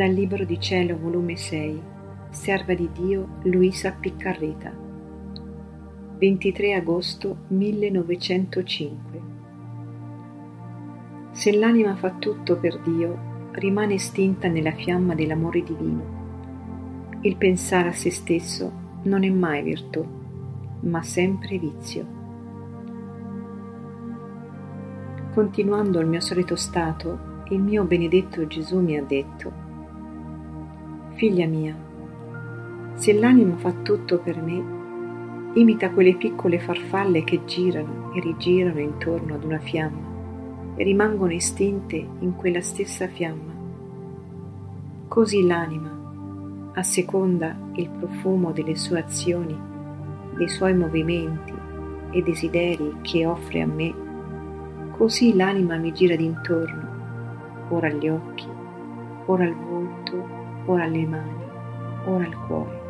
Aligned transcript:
Dal 0.00 0.12
Libro 0.12 0.46
di 0.46 0.58
Cielo, 0.58 0.96
volume 0.96 1.36
6, 1.36 1.78
Serva 2.30 2.72
di 2.72 2.88
Dio 2.90 3.36
Luisa 3.42 3.92
Piccarreta, 3.92 4.72
23 6.16 6.72
agosto 6.72 7.40
1905. 7.48 9.20
Se 11.32 11.54
l'anima 11.54 11.94
fa 11.96 12.12
tutto 12.12 12.56
per 12.56 12.80
Dio, 12.80 13.50
rimane 13.52 13.92
estinta 13.92 14.48
nella 14.48 14.72
fiamma 14.72 15.14
dell'amore 15.14 15.62
divino. 15.62 17.18
Il 17.20 17.36
pensare 17.36 17.88
a 17.88 17.92
se 17.92 18.10
stesso 18.10 18.72
non 19.02 19.22
è 19.22 19.28
mai 19.28 19.62
virtù, 19.62 20.02
ma 20.80 21.02
sempre 21.02 21.58
vizio. 21.58 22.06
Continuando 25.34 26.00
il 26.00 26.06
mio 26.06 26.20
solito 26.20 26.56
stato, 26.56 27.42
il 27.50 27.60
mio 27.60 27.84
benedetto 27.84 28.46
Gesù 28.46 28.80
mi 28.80 28.96
ha 28.96 29.02
detto, 29.02 29.68
Figlia 31.20 31.46
mia, 31.46 31.76
se 32.94 33.12
l'anima 33.12 33.54
fa 33.58 33.72
tutto 33.82 34.20
per 34.20 34.40
me, 34.40 35.50
imita 35.52 35.90
quelle 35.90 36.16
piccole 36.16 36.58
farfalle 36.58 37.24
che 37.24 37.44
girano 37.44 38.10
e 38.14 38.20
rigirano 38.20 38.80
intorno 38.80 39.34
ad 39.34 39.44
una 39.44 39.58
fiamma 39.58 40.76
e 40.76 40.82
rimangono 40.82 41.32
estinte 41.32 41.96
in 42.20 42.36
quella 42.36 42.62
stessa 42.62 43.06
fiamma. 43.06 43.52
Così 45.08 45.46
l'anima, 45.46 46.70
a 46.72 46.82
seconda 46.82 47.54
il 47.74 47.90
profumo 47.90 48.52
delle 48.52 48.76
sue 48.76 49.00
azioni, 49.00 49.54
dei 50.38 50.48
suoi 50.48 50.74
movimenti 50.74 51.52
e 52.12 52.22
desideri 52.22 52.94
che 53.02 53.26
offre 53.26 53.60
a 53.60 53.66
me, 53.66 53.94
così 54.92 55.36
l'anima 55.36 55.76
mi 55.76 55.92
gira 55.92 56.16
d'intorno, 56.16 57.68
ora 57.68 57.88
agli 57.88 58.08
occhi, 58.08 58.48
ora 59.26 59.44
al 59.44 59.54
volto, 59.54 60.39
ora 60.66 60.84
alle 60.84 61.06
mani, 61.06 61.44
ora 62.06 62.24
al 62.24 62.46
cuore. 62.46 62.80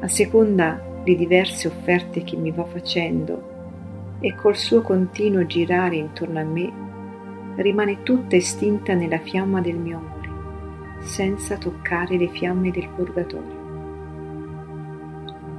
A 0.00 0.08
seconda 0.08 0.80
di 1.02 1.16
diverse 1.16 1.68
offerte 1.68 2.22
che 2.22 2.36
mi 2.36 2.50
va 2.50 2.64
facendo 2.64 4.16
e 4.20 4.34
col 4.34 4.56
suo 4.56 4.82
continuo 4.82 5.46
girare 5.46 5.96
intorno 5.96 6.40
a 6.40 6.44
me, 6.44 6.72
rimane 7.56 8.02
tutta 8.02 8.36
estinta 8.36 8.94
nella 8.94 9.18
fiamma 9.18 9.60
del 9.60 9.76
mio 9.76 9.98
amore, 9.98 10.30
senza 11.00 11.56
toccare 11.56 12.16
le 12.16 12.28
fiamme 12.28 12.70
del 12.70 12.88
purgatorio. 12.88 13.66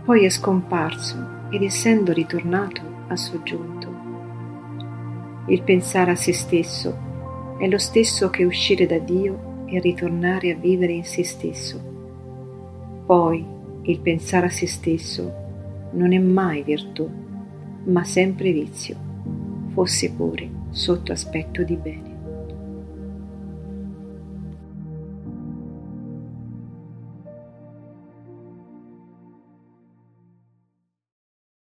Poi 0.04 0.26
è 0.26 0.30
scomparso 0.30 1.48
ed 1.50 1.64
essendo 1.64 2.14
ritornato 2.14 2.82
ha 3.08 3.16
soggiunto. 3.16 3.88
Il 5.48 5.64
pensare 5.64 6.12
a 6.12 6.16
se 6.16 6.34
stesso 6.34 7.08
è 7.58 7.68
lo 7.68 7.78
stesso 7.78 8.30
che 8.30 8.46
uscire 8.46 8.86
da 8.86 9.00
Dio 9.00 9.49
e 9.70 9.80
ritornare 9.80 10.52
a 10.52 10.56
vivere 10.56 10.94
in 10.94 11.04
se 11.04 11.24
stesso. 11.24 11.80
Poi 13.06 13.46
il 13.84 14.00
pensare 14.00 14.48
a 14.48 14.50
se 14.50 14.68
stesso 14.68 15.34
non 15.92 16.14
è 16.14 16.20
mai 16.20 16.64
virtù, 16.64 17.10
ma 17.86 18.04
sempre 18.04 18.52
vizio, 18.52 18.96
fosse 19.74 20.12
pure 20.12 20.50
sotto 20.70 21.12
aspetto 21.12 21.64
di 21.64 21.76
bene. 21.76 22.09